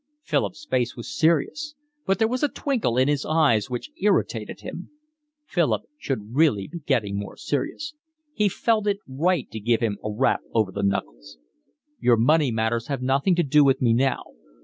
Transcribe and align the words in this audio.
Philip's 0.23 0.65
face 0.65 0.95
was 0.97 1.15
serious, 1.15 1.75
but 2.07 2.17
there 2.17 2.27
was 2.27 2.41
a 2.41 2.47
twinkle 2.47 2.97
in 2.97 3.07
his 3.07 3.23
eyes 3.23 3.69
which 3.69 3.91
irritated 4.01 4.61
him. 4.61 4.89
Philip 5.45 5.83
should 5.99 6.33
really 6.33 6.67
be 6.67 6.79
getting 6.79 7.19
more 7.19 7.37
serious. 7.37 7.93
He 8.33 8.49
felt 8.49 8.87
it 8.87 8.97
right 9.07 9.47
to 9.51 9.59
give 9.59 9.81
him 9.81 9.99
a 10.03 10.11
rap 10.11 10.41
over 10.55 10.71
the 10.71 10.81
knuckles. 10.81 11.37
"Your 11.99 12.17
money 12.17 12.51
matters 12.51 12.87
have 12.87 13.03
nothing 13.03 13.35
to 13.35 13.43
do 13.43 13.63
with 13.63 13.79
me 13.79 13.93
now. 13.93 14.23